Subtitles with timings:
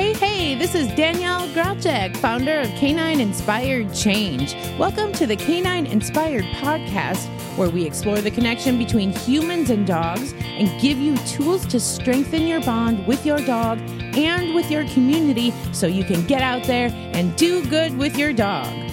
[0.00, 4.54] Hey, hey, this is Danielle Gralchek, founder of Canine Inspired Change.
[4.78, 7.26] Welcome to the Canine Inspired Podcast,
[7.58, 12.46] where we explore the connection between humans and dogs and give you tools to strengthen
[12.46, 13.78] your bond with your dog
[14.16, 18.32] and with your community so you can get out there and do good with your
[18.32, 18.89] dog.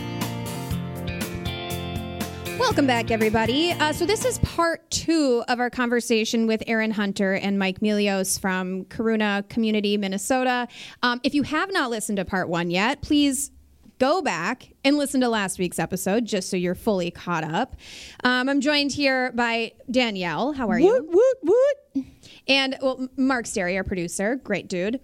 [2.59, 3.71] Welcome back, everybody.
[3.71, 8.39] Uh, so, this is part two of our conversation with Aaron Hunter and Mike Melios
[8.39, 10.67] from Karuna Community, Minnesota.
[11.03, 13.51] Um, if you have not listened to part one yet, please
[13.99, 17.75] go back and listen to last week's episode just so you're fully caught up.
[18.23, 20.53] Um, I'm joined here by Danielle.
[20.53, 20.87] How are you?
[20.87, 22.05] Woot, woot, woot.
[22.47, 24.99] And well, Mark Sterry, our producer, great dude.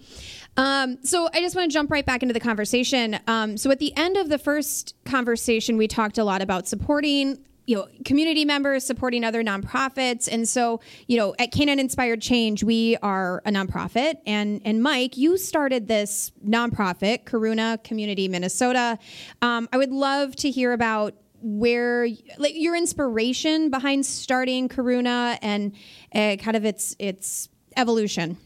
[0.58, 3.20] Um, so I just want to jump right back into the conversation.
[3.28, 7.40] Um, so at the end of the first conversation, we talked a lot about supporting
[7.66, 10.28] you know community members supporting other nonprofits.
[10.32, 14.16] And so you know at canine inspired change we are a nonprofit.
[14.26, 19.00] And and mike you started this nonprofit karuna community minnesota.
[19.42, 25.74] Um, i would love to hear about where like your inspiration behind starting karuna and
[26.14, 28.38] uh, kind of its its evolution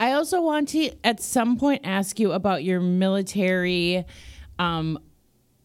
[0.00, 4.06] I also want to, at some point, ask you about your military
[4.58, 4.98] um,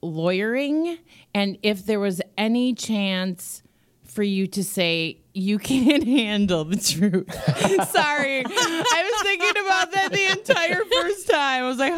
[0.01, 0.97] lawyering
[1.33, 3.63] and if there was any chance
[4.03, 7.33] for you to say you can't handle the truth.
[7.89, 8.43] Sorry.
[8.45, 11.63] I was thinking about that the entire first time.
[11.63, 11.93] I was like,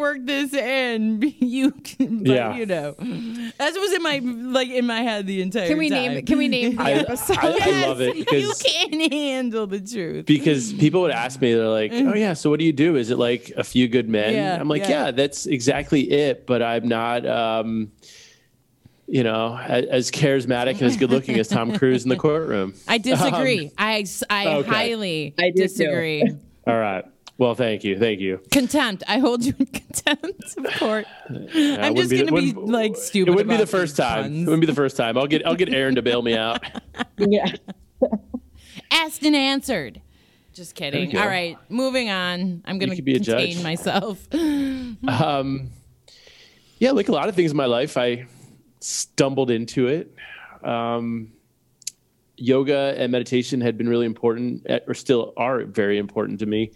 [0.00, 1.22] work this in?
[1.40, 2.56] You can, but, Yeah.
[2.56, 2.94] you know.
[2.98, 5.68] That's what was in my like in my head the entire time.
[5.68, 6.14] can we time.
[6.14, 9.80] name can we name the I, episode I, I love it you can't handle the
[9.80, 10.26] truth.
[10.26, 12.96] because people would ask me, they're like, "Oh yeah, so what do you do?
[12.96, 15.06] Is it like a few good men?" Yeah, I'm like, yeah.
[15.06, 17.92] "Yeah, that's exactly it." But I'm not, um,
[19.06, 22.74] you know, as, as charismatic and as good looking as Tom Cruise in the courtroom.
[22.88, 23.70] I disagree.
[23.76, 24.68] I I Um, okay.
[24.70, 26.22] highly I disagree.
[26.66, 27.04] All right.
[27.40, 28.38] Well, thank you, thank you.
[28.52, 29.02] Contempt.
[29.08, 31.06] I hold you in contempt of court.
[31.30, 33.30] I'm just gonna be like stupid.
[33.30, 34.42] It wouldn't be the first these time.
[34.42, 35.16] It wouldn't be the first time.
[35.16, 36.62] I'll get I'll get Aaron to bail me out.
[37.16, 37.52] Yeah.
[38.90, 40.02] Asked and answered.
[40.52, 41.16] Just kidding.
[41.16, 42.62] All right, moving on.
[42.66, 43.62] I'm gonna could be a contain judge.
[43.62, 44.26] myself.
[45.08, 45.70] um,
[46.78, 48.26] yeah, like a lot of things in my life, I
[48.80, 50.14] stumbled into it.
[50.62, 51.32] Um,
[52.36, 56.72] yoga and meditation had been really important, or still are very important to me.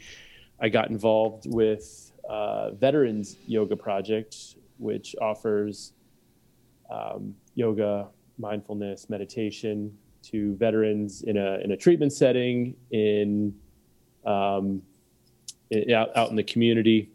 [0.61, 4.37] I got involved with uh, Veterans Yoga Project,
[4.79, 5.93] which offers
[6.91, 13.55] um, yoga, mindfulness, meditation to veterans in a in a treatment setting in
[14.25, 14.81] um,
[15.73, 17.11] i- out, out in the community.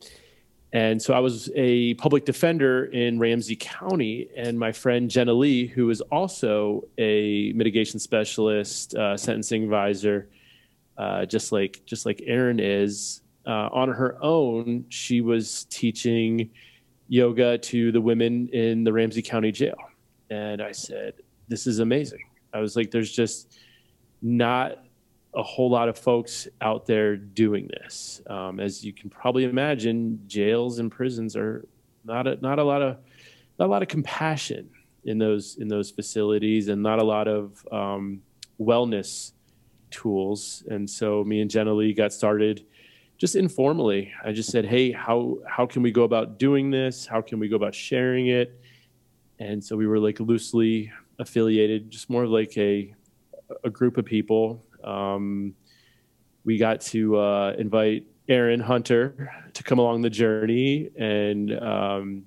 [0.72, 5.66] And so I was a public defender in Ramsey County, and my friend Jenna Lee,
[5.66, 10.30] who is also a mitigation specialist, uh, sentencing advisor,
[11.00, 16.52] uh, just like just like Erin is, uh, on her own, she was teaching
[17.08, 19.78] yoga to the women in the Ramsey County Jail.
[20.30, 21.16] And I said,
[21.48, 22.24] "This is amazing."
[22.54, 23.58] I was like, "There's just
[24.22, 24.86] not
[25.34, 28.22] a whole lot of folks out there doing this.
[28.28, 31.68] Um, as you can probably imagine, jails and prisons are
[32.04, 32.98] not a, not a lot of
[33.58, 34.70] not a lot of compassion
[35.06, 38.22] in those in those facilities, and not a lot of um,
[38.60, 39.32] wellness
[39.90, 40.64] tools.
[40.70, 42.68] And so, me and Jenna Lee got started
[43.20, 44.12] just informally.
[44.24, 47.06] I just said, "Hey, how how can we go about doing this?
[47.06, 48.60] How can we go about sharing it?"
[49.38, 52.96] And so we were like loosely affiliated, just more like a
[53.64, 54.66] a group of people.
[54.84, 55.54] Um,
[56.46, 62.24] we got to uh, invite Aaron Hunter to come along the journey and um,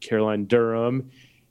[0.00, 1.10] Caroline Durham.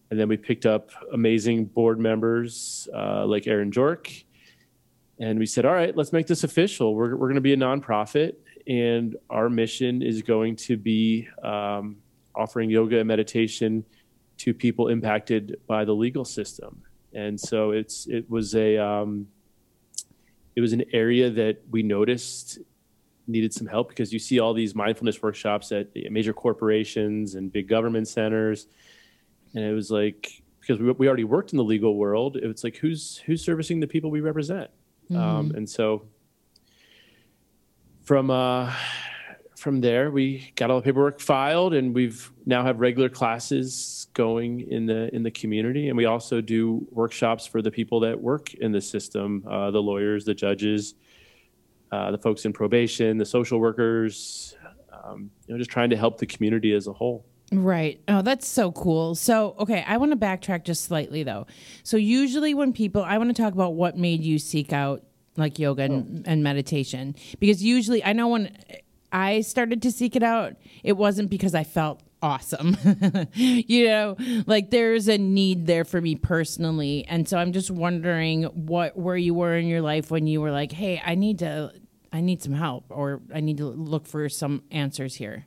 [0.09, 4.23] And then we picked up amazing board members uh, like Aaron Jork.
[5.19, 6.95] And we said, all right, let's make this official.
[6.95, 8.35] We're, we're going to be a nonprofit,
[8.67, 11.97] and our mission is going to be um,
[12.35, 13.85] offering yoga and meditation
[14.37, 16.83] to people impacted by the legal system.
[17.13, 19.27] And so it's it was a um,
[20.55, 22.59] it was an area that we noticed
[23.29, 27.67] needed some help because you see all these mindfulness workshops at major corporations and big
[27.67, 28.67] government centers,
[29.55, 32.63] and it was like because we, we already worked in the legal world, it was
[32.63, 34.69] like who's who's servicing the people we represent,
[35.15, 36.03] um, and so
[38.07, 38.73] from uh,
[39.57, 44.61] from there we got all the paperwork filed, and we've now have regular classes going
[44.71, 48.53] in the in the community, and we also do workshops for the people that work
[48.53, 50.95] in the system, uh, the lawyers, the judges,
[51.91, 54.55] uh, the folks in probation, the social workers.
[55.03, 57.25] Um, you know, just trying to help the community as a whole.
[57.51, 58.01] Right.
[58.07, 59.15] Oh, that's so cool.
[59.15, 61.45] So, okay, I want to backtrack just slightly though.
[61.83, 65.03] So, usually when people, I want to talk about what made you seek out
[65.37, 66.31] like yoga and, oh.
[66.31, 68.57] and meditation because usually I know when
[69.11, 72.75] I started to seek it out, it wasn't because I felt awesome.
[73.33, 77.05] you know, like there's a need there for me personally.
[77.07, 80.51] And so I'm just wondering what where you were in your life when you were
[80.51, 81.73] like, "Hey, I need to
[82.11, 85.45] I need some help or I need to look for some answers here."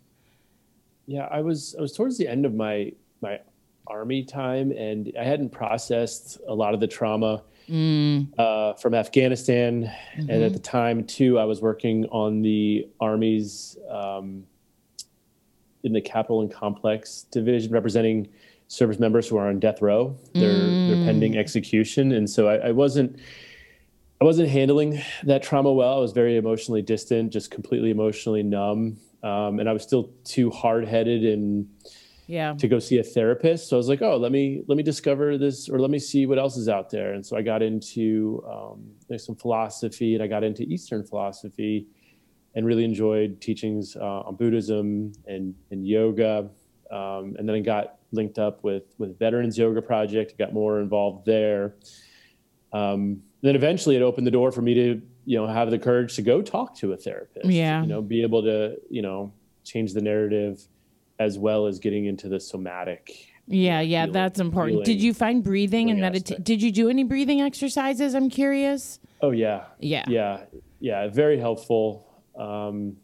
[1.06, 3.40] Yeah, I was I was towards the end of my my
[3.86, 8.26] army time and I hadn't processed a lot of the trauma mm.
[8.38, 9.84] uh, from Afghanistan.
[9.84, 10.30] Mm-hmm.
[10.30, 14.44] And at the time, too, I was working on the Army's um,
[15.82, 18.28] in the Capital and Complex Division, representing
[18.68, 20.16] service members who are on death row.
[20.32, 20.88] They're mm.
[20.88, 23.18] they're pending execution, and so I, I, wasn't
[24.20, 25.98] I wasn't handling that trauma well.
[25.98, 30.50] I was very emotionally distant, just completely emotionally numb, um, and I was still too
[30.50, 31.68] hard headed and
[32.30, 33.68] yeah to go see a therapist.
[33.68, 36.26] So I was like, oh, let me let me discover this, or let me see
[36.26, 37.12] what else is out there.
[37.14, 41.86] And so I got into um, some philosophy, and I got into Eastern philosophy
[42.54, 46.50] and really enjoyed teachings uh, on Buddhism and, and yoga.
[46.90, 51.26] Um, and then I got linked up with with Veterans Yoga Project, got more involved
[51.26, 51.74] there.
[52.72, 56.14] Um, then eventually it opened the door for me to, you know, have the courage
[56.16, 57.46] to go talk to a therapist.
[57.46, 57.82] Yeah.
[57.82, 59.32] You know, be able to, you know,
[59.64, 60.62] change the narrative
[61.20, 63.28] as well as getting into the somatic.
[63.46, 64.84] Yeah, yeah, that's important.
[64.84, 66.42] Did you find breathing and meditation?
[66.42, 68.14] Did you do any breathing exercises?
[68.14, 68.98] I'm curious.
[69.20, 69.64] Oh yeah.
[69.78, 70.04] Yeah.
[70.08, 70.44] Yeah.
[70.80, 71.08] Yeah.
[71.08, 72.06] Very helpful.
[72.38, 72.96] Um,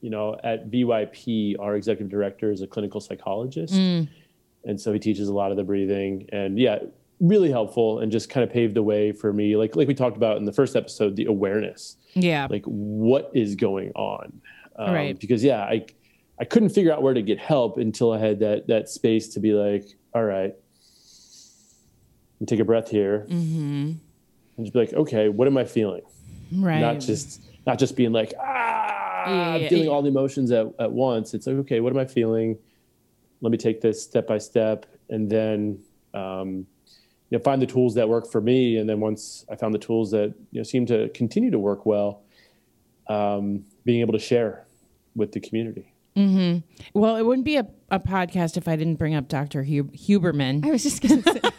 [0.00, 3.74] you know, at VYP, our executive director is a clinical psychologist.
[3.74, 4.08] Mm.
[4.64, 6.78] And so he teaches a lot of the breathing and yeah,
[7.20, 9.56] really helpful and just kind of paved the way for me.
[9.56, 11.96] Like, like we talked about in the first episode, the awareness.
[12.14, 12.48] Yeah.
[12.50, 14.40] Like what is going on?
[14.76, 15.18] Um, right.
[15.18, 15.86] Because yeah, I,
[16.44, 19.40] I couldn't figure out where to get help until I had that, that space to
[19.40, 20.54] be like, all right,
[22.38, 23.92] and take a breath here mm-hmm.
[24.56, 26.02] and just be like, okay, what am I feeling?
[26.52, 26.80] Right.
[26.80, 29.90] Not just, not just being like, ah, yeah, I'm feeling yeah.
[29.90, 31.32] all the emotions at, at once.
[31.32, 32.58] It's like, okay, what am I feeling?
[33.40, 35.78] Let me take this step by step and then,
[36.12, 36.66] um,
[37.30, 38.76] you know, find the tools that work for me.
[38.76, 41.86] And then once I found the tools that, you know, seem to continue to work
[41.86, 42.20] well,
[43.06, 44.66] um, being able to share
[45.16, 45.93] with the community.
[46.16, 46.98] Mm-hmm.
[46.98, 49.64] Well, it wouldn't be a, a podcast if I didn't bring up Dr.
[49.64, 50.64] Huberman.
[50.64, 51.52] I was just going to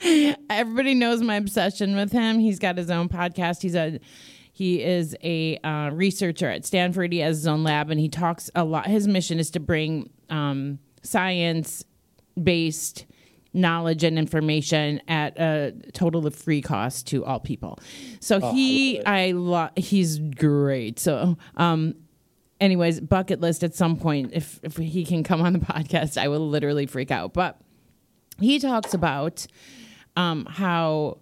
[0.00, 0.36] say.
[0.50, 2.38] Everybody knows my obsession with him.
[2.38, 3.62] He's got his own podcast.
[3.62, 4.00] He's a
[4.52, 7.12] he is a uh, researcher at Stanford.
[7.12, 8.86] He has his own lab, and he talks a lot.
[8.86, 11.84] His mission is to bring um, science
[12.42, 13.06] based
[13.52, 17.78] knowledge and information at a total of free cost to all people.
[18.20, 19.70] So oh, he, I, love.
[19.76, 20.98] he's great.
[20.98, 21.94] So, um,
[22.60, 24.30] anyways, bucket list at some point.
[24.32, 27.32] If if he can come on the podcast, I will literally freak out.
[27.32, 27.60] But
[28.38, 29.46] he talks about
[30.16, 31.18] um, how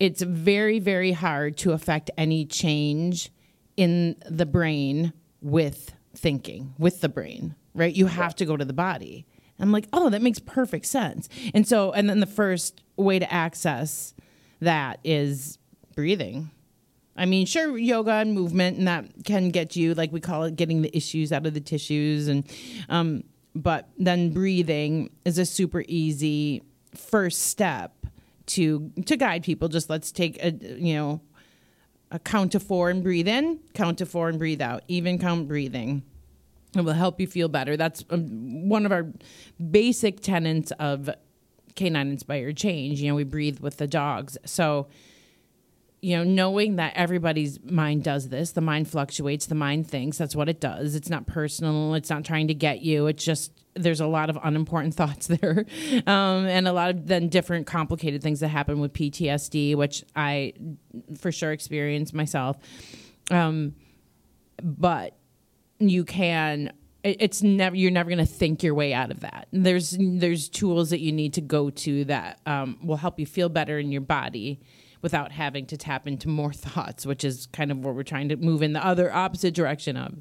[0.00, 3.30] it's very, very hard to affect any change
[3.76, 7.94] in the brain with thinking, with the brain, right?
[7.94, 9.26] You have to go to the body.
[9.58, 11.28] I'm like, oh, that makes perfect sense.
[11.54, 14.14] And so, and then the first way to access
[14.60, 15.58] that is
[15.94, 16.50] breathing.
[17.16, 20.56] I mean, sure, yoga and movement, and that can get you, like we call it,
[20.56, 22.26] getting the issues out of the tissues.
[22.26, 22.44] And,
[22.88, 23.22] um,
[23.54, 26.62] but then breathing is a super easy
[26.96, 27.92] first step
[28.46, 29.68] to to guide people.
[29.68, 31.20] Just let's take a you know
[32.10, 35.48] a count to four and breathe in, count to four and breathe out, even count
[35.48, 36.02] breathing.
[36.76, 37.76] It will help you feel better.
[37.76, 39.06] That's um, one of our
[39.70, 41.08] basic tenets of
[41.76, 43.00] canine inspired change.
[43.00, 44.36] You know, we breathe with the dogs.
[44.44, 44.88] So
[46.04, 50.36] you know, knowing that everybody's mind does this, the mind fluctuates, the mind thinks, that's
[50.36, 50.94] what it does.
[50.94, 53.06] It's not personal, it's not trying to get you.
[53.06, 55.64] It's just, there's a lot of unimportant thoughts there.
[56.06, 60.52] Um, and a lot of then different complicated things that happen with PTSD, which I
[61.18, 62.58] for sure experienced myself.
[63.30, 63.74] Um,
[64.62, 65.16] but
[65.78, 66.70] you can
[67.02, 70.90] it's never you're never going to think your way out of that there's there's tools
[70.90, 74.00] that you need to go to that um, will help you feel better in your
[74.00, 74.60] body
[75.04, 78.36] without having to tap into more thoughts, which is kind of what we're trying to
[78.36, 80.14] move in the other opposite direction of.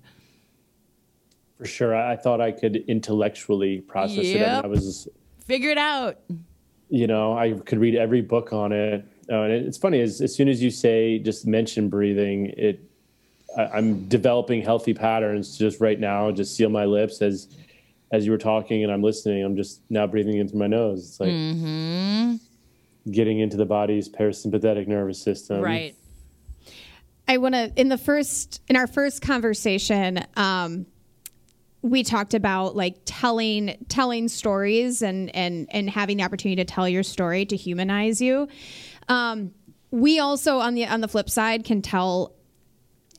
[1.58, 1.96] For sure.
[1.96, 4.36] I thought I could intellectually process yep.
[4.36, 4.50] it.
[4.50, 5.08] I, mean, I was
[5.46, 6.20] figure it out.
[6.90, 9.06] You know, I could read every book on it.
[9.32, 12.82] Uh, and it's funny as, as soon as you say just mention breathing, it
[13.58, 16.30] I, am developing healthy patterns just right now.
[16.32, 17.48] Just seal my lips as
[18.12, 19.46] as you were talking and I'm listening.
[19.46, 21.08] I'm just now breathing in through my nose.
[21.08, 22.36] It's like mm-hmm
[23.12, 25.62] getting into the body's parasympathetic nervous system.
[25.62, 25.96] Right.
[27.28, 30.86] I want to in the first in our first conversation um,
[31.82, 36.88] we talked about like telling telling stories and and and having the opportunity to tell
[36.88, 38.48] your story to humanize you.
[39.10, 39.52] Um,
[39.92, 42.34] we also on the on the flip side can tell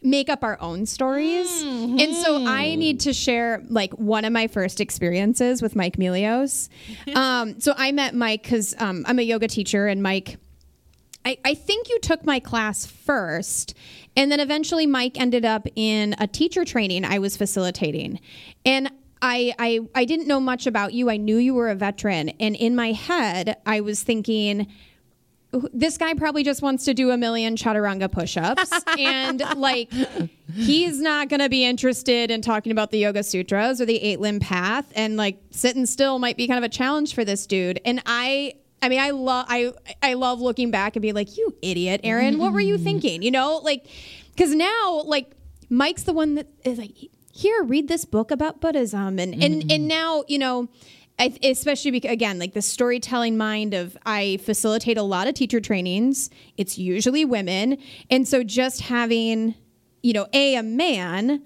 [0.04, 1.48] make up our own stories.
[1.64, 1.98] Mm-hmm.
[1.98, 6.68] And so I need to share like one of my first experiences with Mike Melios.
[7.16, 10.36] um, so I met Mike because um, I'm a yoga teacher, and Mike.
[11.26, 13.74] I, I think you took my class first,
[14.14, 18.20] and then eventually Mike ended up in a teacher training I was facilitating.
[18.66, 18.92] And
[19.22, 21.08] I, I I didn't know much about you.
[21.08, 24.66] I knew you were a veteran, and in my head, I was thinking,
[25.72, 28.72] this guy probably just wants to do a million chaturanga push-ups.
[28.98, 29.92] And like
[30.52, 34.20] he's not going to be interested in talking about the yoga sutras or the eight
[34.20, 34.90] limb path.
[34.94, 37.80] And like sitting still might be kind of a challenge for this dude.
[37.84, 41.54] And i i mean i love i i love looking back and be like you
[41.62, 42.84] idiot aaron what were you mm-hmm.
[42.84, 43.22] thinking?
[43.22, 43.86] You know like
[44.30, 45.32] because now like
[45.70, 46.92] mike's the one that is like
[47.32, 49.18] here read this book about buddhism.
[49.18, 49.86] And and and mm-hmm.
[49.86, 50.68] now you know
[51.18, 55.60] I, especially because, again, like the storytelling mind of I facilitate a lot of teacher
[55.60, 56.28] trainings.
[56.56, 57.78] It's usually women,
[58.10, 59.54] and so just having,
[60.02, 61.40] you know, a a man,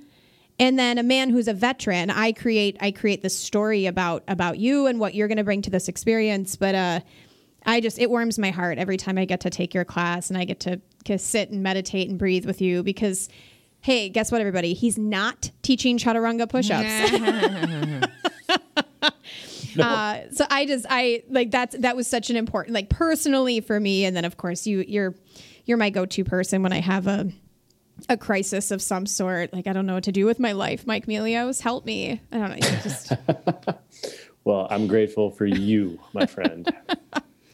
[0.59, 2.09] and then a man who's a veteran.
[2.09, 5.61] I create I create the story about about you and what you're going to bring
[5.63, 6.57] to this experience.
[6.57, 7.01] But uh,
[7.67, 10.39] I just it warms my heart every time I get to take your class and
[10.39, 13.29] I get to, to sit and meditate and breathe with you because.
[13.81, 14.75] Hey, guess what, everybody?
[14.75, 18.09] He's not teaching chaturanga push-ups.
[19.79, 19.87] no.
[19.89, 23.79] uh, so I just I like that's that was such an important like personally for
[23.79, 25.15] me, and then of course you you're
[25.65, 27.31] you're my go to person when I have a
[28.09, 29.53] a crisis of some sort.
[29.53, 30.87] Like I don't know what to do with my life.
[30.87, 32.21] Mike Melios, help me.
[32.33, 32.57] I don't know.
[32.83, 33.13] Just...
[34.45, 36.73] well, I'm grateful for you, my friend.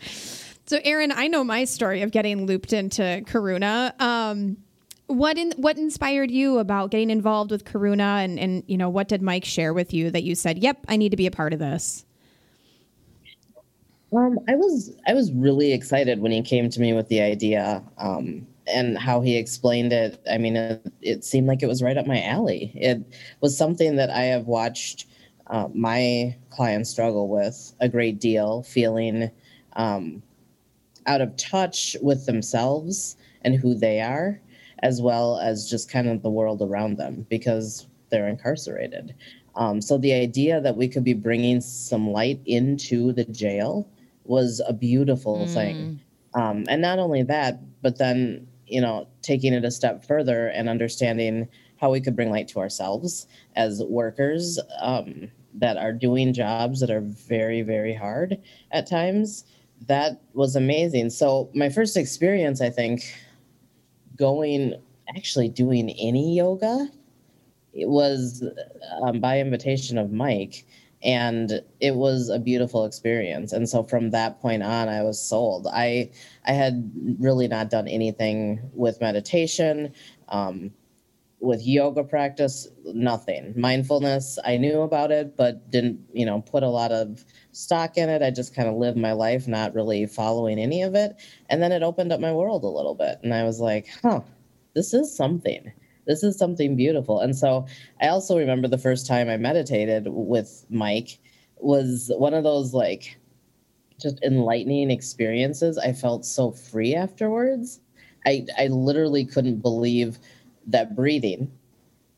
[0.67, 4.01] so, Aaron, I know my story of getting looped into Karuna.
[4.01, 4.59] Um,
[5.07, 9.09] what in, what inspired you about getting involved with Karuna, and and you know what
[9.09, 11.53] did Mike share with you that you said, "Yep, I need to be a part
[11.53, 12.05] of this."
[14.15, 17.83] Um, I was I was really excited when he came to me with the idea
[17.99, 20.21] um, and how he explained it.
[20.31, 22.71] I mean, it, it, seemed like it was right up my alley.
[22.75, 23.03] It
[23.41, 25.07] was something that I have watched
[25.49, 29.31] uh, my clients struggle with a great deal, feeling
[29.75, 30.23] um,
[31.07, 34.41] out of touch with themselves and who they are,
[34.81, 39.15] as well as just kind of the world around them because they're incarcerated.
[39.57, 43.89] Um, so the idea that we could be bringing some light into the jail
[44.25, 45.53] was a beautiful mm.
[45.53, 46.01] thing.
[46.35, 50.69] Um, and not only that, but then, you know, taking it a step further and
[50.69, 53.27] understanding how we could bring light to ourselves
[53.57, 58.39] as workers um, that are doing jobs that are very, very hard
[58.73, 59.45] at times.
[59.87, 61.11] That was amazing.
[61.11, 63.15] So, my first experience, I think,
[64.17, 64.75] going
[65.15, 66.89] actually doing any yoga,
[67.73, 68.43] it was
[69.03, 70.65] um, by invitation of Mike
[71.05, 73.53] and it was a beautiful experience.
[73.53, 75.67] And so from that point on i was sold.
[75.71, 76.11] I
[76.47, 79.93] i had really not done anything with meditation
[80.29, 80.73] um,
[81.41, 83.53] with yoga practice nothing.
[83.57, 88.09] Mindfulness i knew about it but didn't you know put a lot of stock in
[88.09, 88.23] it.
[88.23, 91.17] I just kind of lived my life not really following any of it.
[91.51, 94.21] And then it opened up my world a little bit and i was like huh
[94.75, 95.73] this is something
[96.07, 97.21] this is something beautiful.
[97.21, 97.67] And so
[98.01, 101.19] I also remember the first time I meditated with Mike
[101.59, 103.19] was one of those like
[104.01, 105.79] just enlightening experiences.
[105.79, 107.81] I felt so free afterwards.
[108.27, 110.19] I I literally couldn't believe
[110.67, 111.51] that breathing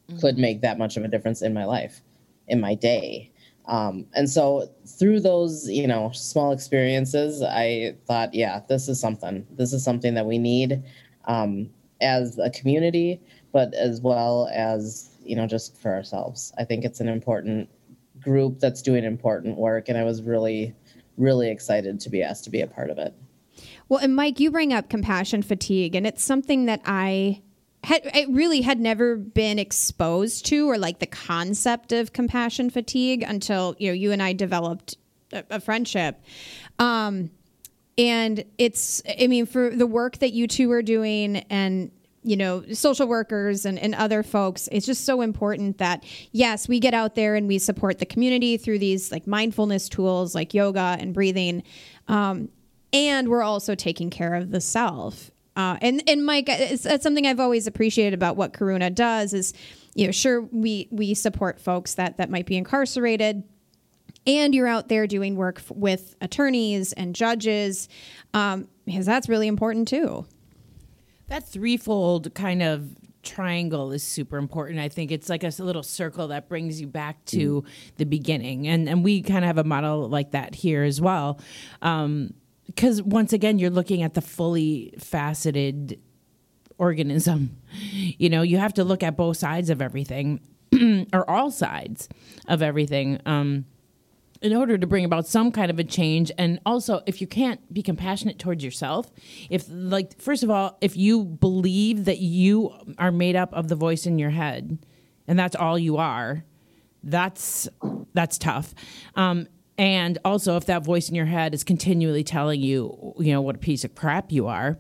[0.09, 0.21] mm-hmm.
[0.21, 2.01] could make that much of a difference in my life,
[2.49, 3.31] in my day.
[3.67, 9.45] Um, and so through those, you know, small experiences, I thought, yeah, this is something.
[9.51, 10.85] This is something that we need
[11.25, 11.69] um,
[12.01, 13.21] as a community,
[13.53, 16.53] but as well as you know just for ourselves.
[16.59, 17.69] I think it's an important
[18.21, 20.75] group that's doing important work and i was really
[21.17, 23.15] really excited to be asked to be a part of it.
[23.89, 27.41] Well and mike you bring up compassion fatigue and it's something that i
[27.85, 33.23] had it really had never been exposed to or like the concept of compassion fatigue
[33.23, 34.97] until you know you and i developed
[35.33, 36.21] a, a friendship.
[36.79, 37.31] Um
[37.99, 41.91] and it's i mean for the work that you two are doing and
[42.27, 46.81] you know, social workers and, and other folks, it's just so important that, yes, we
[46.81, 50.97] get out there and we support the community through these like mindfulness tools like yoga
[50.99, 51.63] and breathing.
[52.09, 52.49] Um,
[52.93, 55.31] and we're also taking care of the self.
[55.55, 59.55] Uh, and, and Mike, it's, it's something I've always appreciated about what Karuna does is,
[59.95, 63.45] you know, sure, we, we support folks that, that might be incarcerated
[64.27, 67.89] and you're out there doing work f- with attorneys and judges
[68.35, 70.27] um, because that's really important too.
[71.29, 74.79] That threefold kind of triangle is super important.
[74.79, 77.67] I think it's like a little circle that brings you back to mm.
[77.97, 81.41] the beginning, and and we kind of have a model like that here as well.
[81.83, 82.35] Um,
[82.67, 86.01] because once again, you're looking at the fully faceted
[86.79, 87.59] organism.
[88.19, 90.41] You know, you have to look at both sides of everything
[91.13, 92.09] or all sides
[92.49, 93.21] of everything.
[93.27, 93.67] Um,
[94.43, 96.31] in order to bring about some kind of a change.
[96.39, 99.11] And also if you can't be compassionate towards yourself
[99.51, 103.77] if like first of all if you believe that you are made up of the
[103.77, 104.79] voice in your head
[105.27, 106.45] and that's all you are
[107.03, 107.69] that's
[108.15, 108.75] that's tough.
[109.15, 109.47] Um,
[109.79, 113.57] and also if that voice in your head is continually telling you you know what
[113.57, 114.79] a piece of crap you are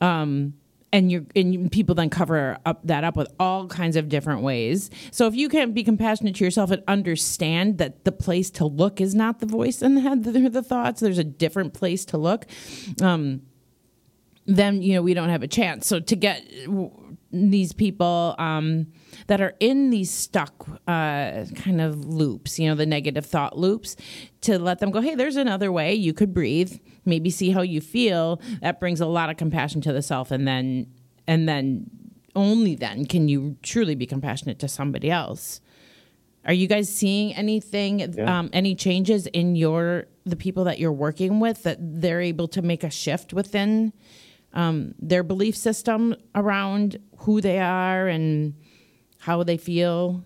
[0.00, 0.54] um,
[0.92, 4.90] and you and people then cover up that up with all kinds of different ways.
[5.10, 9.00] So if you can be compassionate to yourself and understand that the place to look
[9.00, 11.00] is not the voice in the head, the, the thoughts.
[11.00, 12.46] There's a different place to look.
[13.00, 13.42] Um,
[14.46, 15.86] then you know we don't have a chance.
[15.86, 16.46] So to get
[17.32, 18.88] these people um,
[19.26, 23.96] that are in these stuck uh, kind of loops, you know, the negative thought loops,
[24.42, 26.78] to let them go, hey, there's another way you could breathe.
[27.04, 28.40] Maybe see how you feel.
[28.60, 30.86] That brings a lot of compassion to the self, and then
[31.26, 31.90] and then
[32.34, 35.60] only then can you truly be compassionate to somebody else.
[36.44, 38.38] Are you guys seeing anything, yeah.
[38.38, 42.62] um, any changes in your the people that you're working with that they're able to
[42.62, 43.92] make a shift within
[44.52, 48.54] um, their belief system around who they are and
[49.22, 50.24] how they feel?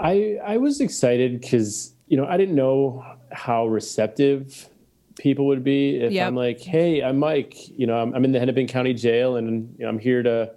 [0.00, 4.70] I I was excited because you know I didn't know how receptive
[5.18, 6.28] people would be if yep.
[6.28, 7.68] I'm like, hey, I'm Mike.
[7.68, 10.50] You know, I'm, I'm in the Hennepin County Jail, and you know, I'm here to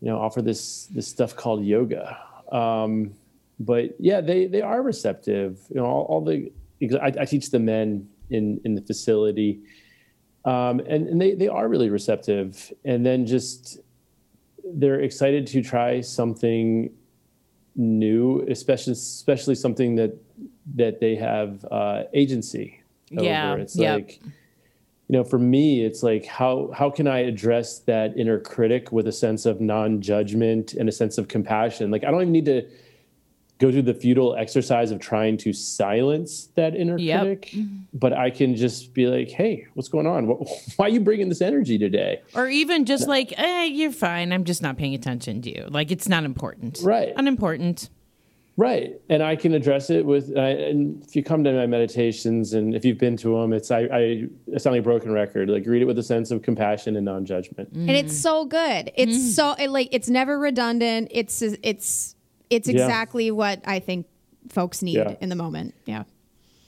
[0.00, 2.18] you know offer this this stuff called yoga.
[2.50, 3.14] Um,
[3.60, 5.60] but yeah, they they are receptive.
[5.68, 6.50] You know, all, all the
[7.00, 9.60] I, I teach the men in in the facility,
[10.46, 12.72] um, and and they they are really receptive.
[12.84, 13.80] And then just
[14.64, 16.90] they're excited to try something
[17.74, 20.16] new, especially especially something that
[20.76, 22.80] that they have uh, agency
[23.12, 23.24] over.
[23.24, 23.94] Yeah, it's yep.
[23.96, 24.20] like
[25.08, 29.06] you know for me it's like how how can i address that inner critic with
[29.06, 32.68] a sense of non-judgment and a sense of compassion like i don't even need to
[33.58, 37.20] go through the futile exercise of trying to silence that inner yep.
[37.20, 37.54] critic
[37.94, 40.24] but i can just be like hey what's going on?
[40.76, 42.22] Why are you bringing this energy today?
[42.34, 44.32] Or even just like eh, you're fine.
[44.32, 45.66] I'm just not paying attention to you.
[45.68, 46.80] Like it's not important.
[46.82, 47.12] Right.
[47.16, 47.90] Unimportant.
[48.58, 48.98] Right.
[49.10, 52.74] And i can address it with uh, and if you come to my meditations and
[52.74, 55.50] if you've been to them it's i i, I sound like a broken record.
[55.50, 57.74] Like read it with a sense of compassion and non-judgment.
[57.74, 57.80] Mm.
[57.80, 58.90] and it's so good.
[58.96, 59.30] It's mm.
[59.30, 61.08] so it, like it's never redundant.
[61.10, 62.15] It's it's
[62.50, 63.32] it's exactly yeah.
[63.32, 64.06] what I think
[64.48, 65.16] folks need yeah.
[65.20, 65.74] in the moment.
[65.84, 66.04] Yeah.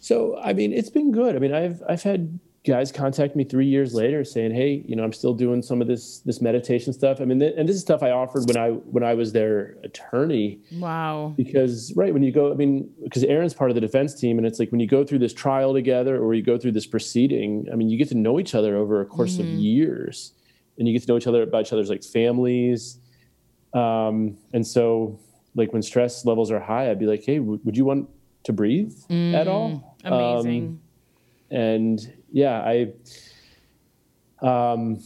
[0.01, 1.37] So I mean, it's been good.
[1.37, 5.03] I mean, I've I've had guys contact me three years later saying, "Hey, you know,
[5.03, 7.83] I'm still doing some of this this meditation stuff." I mean, th- and this is
[7.83, 10.61] stuff I offered when I when I was their attorney.
[10.73, 11.35] Wow.
[11.37, 14.47] Because right when you go, I mean, because Aaron's part of the defense team, and
[14.47, 17.67] it's like when you go through this trial together or you go through this proceeding.
[17.73, 19.55] I mean, you get to know each other over a course mm-hmm.
[19.55, 20.33] of years,
[20.79, 22.99] and you get to know each other about each other's like families.
[23.75, 25.19] Um, and so
[25.59, 28.09] like when stress levels are high, I'd be like, hey, w- would you want
[28.45, 29.97] to breathe mm, at all?
[30.05, 30.81] Amazing.
[31.51, 32.93] Um, and yeah, I,
[34.41, 35.03] um,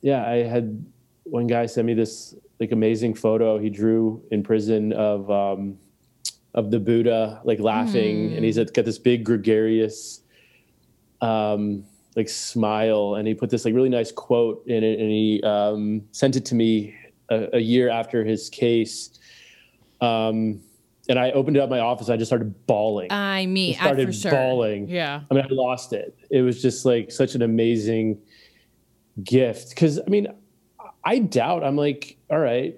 [0.00, 0.84] yeah, I had
[1.24, 5.78] one guy send me this like amazing photo he drew in prison of um,
[6.54, 8.36] of the Buddha like laughing, mm.
[8.36, 10.22] and he's got this big gregarious
[11.20, 11.84] um,
[12.16, 16.02] like smile, and he put this like really nice quote in it, and he um,
[16.12, 16.94] sent it to me
[17.30, 19.19] a, a year after his case
[20.00, 20.60] um,
[21.08, 22.08] and I opened it up my office.
[22.08, 23.10] I just started bawling.
[23.10, 24.30] I mean, I started I sure.
[24.30, 24.88] bawling.
[24.88, 25.22] Yeah.
[25.30, 26.16] I mean, I lost it.
[26.30, 28.20] It was just like such an amazing
[29.22, 29.70] gift.
[29.70, 30.28] Because I mean,
[31.04, 31.64] I doubt.
[31.64, 32.76] I'm like, all right,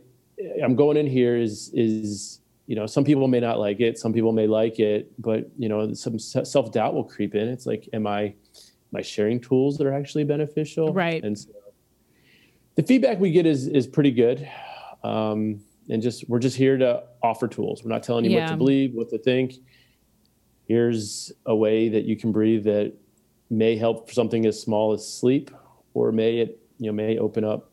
[0.63, 1.37] I'm going in here.
[1.37, 3.99] Is is you know, some people may not like it.
[3.99, 7.49] Some people may like it, but you know, some self doubt will creep in.
[7.49, 8.35] It's like, am I, am
[8.97, 10.93] I sharing tools that are actually beneficial?
[10.93, 11.23] Right.
[11.23, 11.51] And so,
[12.77, 14.49] the feedback we get is is pretty good.
[15.05, 15.61] Um,
[15.93, 17.85] and just we're just here to offer tools.
[17.85, 18.45] We're not telling you yeah.
[18.45, 19.55] what to believe, what to think.
[20.67, 22.95] Here's a way that you can breathe that
[23.51, 25.51] may help for something as small as sleep,
[25.93, 27.71] or may it you know may open up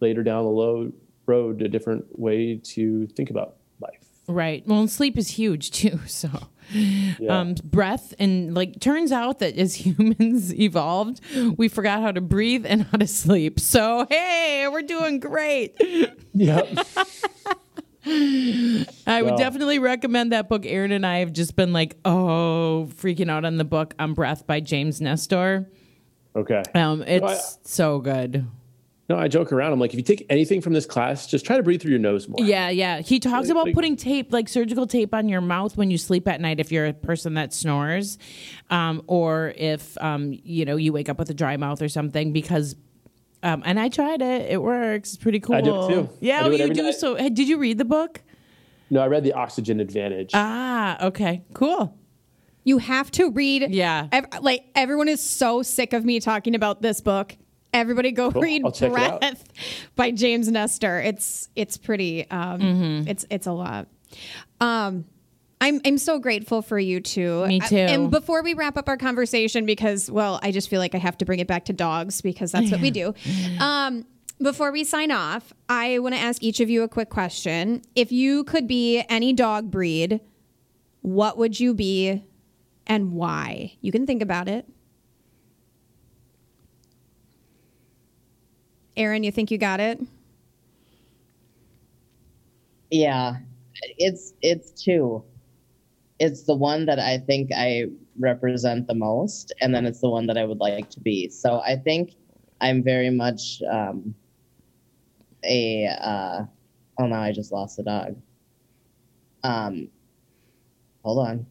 [0.00, 0.92] later down the low
[1.26, 4.06] road a different way to think about life.
[4.28, 4.64] Right.
[4.66, 6.00] Well, sleep is huge too.
[6.06, 6.28] So,
[6.70, 7.40] yeah.
[7.40, 11.20] um, breath and like turns out that as humans evolved,
[11.56, 13.60] we forgot how to breathe and how to sleep.
[13.60, 15.80] So, hey, we're doing great.
[16.34, 16.86] Yep.
[19.06, 20.64] I would definitely recommend that book.
[20.64, 24.46] Aaron and I have just been like, oh, freaking out on the book on breath
[24.46, 25.70] by James Nestor.
[26.34, 26.62] Okay.
[26.74, 28.46] Um, it's I, so good.
[29.08, 29.72] No, I joke around.
[29.72, 31.98] I'm like, if you take anything from this class, just try to breathe through your
[31.98, 32.44] nose more.
[32.44, 33.00] Yeah, yeah.
[33.00, 35.96] He talks Like- about like- putting tape, like surgical tape, on your mouth when you
[35.96, 38.18] sleep at night if you're a person that snores,
[38.68, 42.32] um, or if um, you know you wake up with a dry mouth or something.
[42.34, 42.76] Because,
[43.42, 45.14] um, and I tried it; it works.
[45.14, 45.56] It's pretty cool.
[45.56, 46.08] I do it too.
[46.20, 46.82] Yeah, I do it you do.
[46.82, 46.94] night.
[46.96, 48.20] So, hey, did you read the book?
[48.90, 50.32] No, I read the Oxygen Advantage.
[50.34, 51.96] Ah, okay, cool.
[52.64, 53.70] You have to read.
[53.70, 54.08] Yeah.
[54.12, 57.36] Ev- like everyone is so sick of me talking about this book.
[57.72, 58.42] Everybody go Cool.
[58.42, 59.20] read I'll check it out.
[59.20, 59.44] Breath
[59.94, 61.00] by James Nestor.
[61.00, 63.08] It's it's pretty um Mm-hmm.
[63.08, 63.88] it's it's a lot.
[64.60, 65.04] Um
[65.60, 67.44] I'm I'm so grateful for you too.
[67.46, 67.76] Me I- too.
[67.76, 71.18] and before we wrap up our conversation because well, I just feel like I have
[71.18, 73.14] to bring it back to dogs because that's what we do.
[73.60, 74.06] Um
[74.40, 77.82] before we sign off, I want to ask each of you a quick question.
[77.96, 80.20] If you could be any dog breed,
[81.02, 82.22] what would you be
[82.86, 83.72] and why?
[83.80, 84.64] You can think about it.
[88.98, 90.00] Aaron, you think you got it?
[92.90, 93.36] Yeah,
[93.96, 95.22] it's it's two.
[96.18, 97.84] It's the one that I think I
[98.18, 101.28] represent the most, and then it's the one that I would like to be.
[101.28, 102.16] So I think
[102.60, 104.14] I'm very much um,
[105.44, 105.86] a.
[105.86, 106.44] Uh,
[106.98, 108.16] oh no, I just lost the dog.
[109.44, 109.88] Um,
[111.04, 111.46] hold on.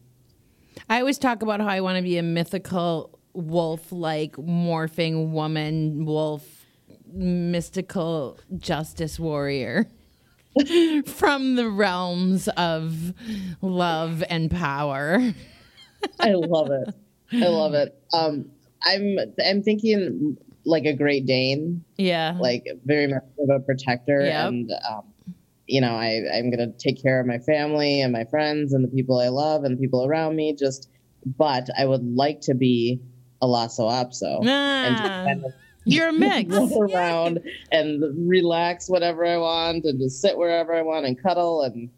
[0.90, 6.57] I always talk about how I want to be a mythical wolf-like morphing woman, wolf,
[7.12, 9.86] mystical justice warrior
[11.06, 13.12] from the realms of
[13.62, 15.32] love and power.
[16.20, 16.94] I love it.
[17.32, 17.94] I love it.
[18.12, 18.50] Um,
[18.84, 21.84] I'm I'm thinking like a Great Dane.
[21.96, 22.36] Yeah.
[22.40, 24.48] like very much of a protector Yep.
[24.48, 25.02] and um,
[25.66, 28.82] you know I, i'm going to take care of my family and my friends and
[28.84, 30.88] the people i love and the people around me just
[31.36, 33.00] but i would like to be
[33.42, 35.52] a Lhasa Apso and Ah, kind of
[35.84, 36.50] you're a mix.
[36.54, 37.40] roll around
[37.72, 41.90] and relax whatever i want and just sit wherever i want and cuddle and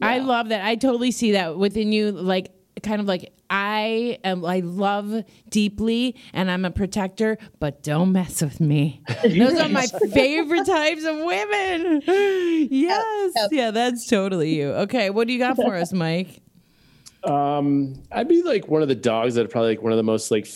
[0.00, 0.64] I love that.
[0.64, 2.12] I totally see that within you.
[2.12, 2.52] Like,
[2.84, 4.44] kind of like I am.
[4.44, 9.02] I love deeply, and I'm a protector, but don't mess with me.
[9.24, 12.02] Those are my favorite types of women.
[12.70, 14.68] Yes, yeah, that's totally you.
[14.70, 16.42] Okay, what do you got for us, Mike?
[17.24, 20.02] Um, I'd be like one of the dogs that are probably like one of the
[20.04, 20.46] most like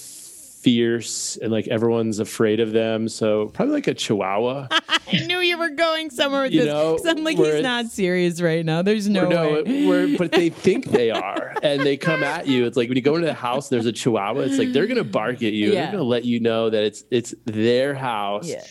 [0.63, 3.09] fierce and like everyone's afraid of them.
[3.09, 4.69] So probably like a Chihuahua.
[4.89, 6.69] I knew you were going somewhere with You this.
[6.69, 8.83] know, I'm like, he's not serious right now.
[8.83, 10.17] There's no, no, way.
[10.17, 12.65] but they think they are, and they come at you.
[12.67, 14.41] It's like when you go into the house, there's a Chihuahua.
[14.43, 15.73] It's like they're gonna bark at you.
[15.73, 15.83] Yeah.
[15.83, 18.63] They're gonna let you know that it's it's their house, Yeah.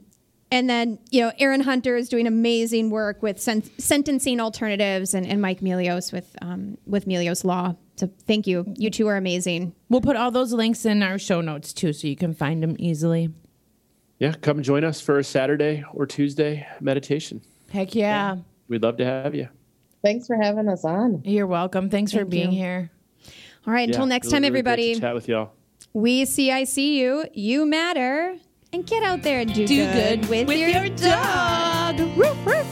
[0.51, 5.25] and then, you know, Aaron Hunter is doing amazing work with sen- sentencing alternatives, and,
[5.25, 7.75] and Mike Melios with um, with Melios Law.
[7.95, 8.65] So, thank you.
[8.77, 9.73] You two are amazing.
[9.89, 12.75] We'll put all those links in our show notes too, so you can find them
[12.79, 13.29] easily.
[14.23, 17.41] Yeah, come join us for a Saturday or Tuesday meditation.
[17.69, 18.37] Heck yeah.
[18.69, 19.49] We'd love to have you.
[20.01, 21.89] thanks for having us on You're welcome.
[21.89, 22.57] Thanks for being you.
[22.57, 22.91] here.
[23.67, 23.89] All right.
[23.89, 24.99] Until next really, time, really great to everybody.
[25.01, 25.51] Chat with y'all.
[25.91, 27.25] We see I see you.
[27.33, 28.37] You matter.
[28.71, 31.99] And get out there and do, Do good, with, your, dog.
[32.15, 32.62] Woo!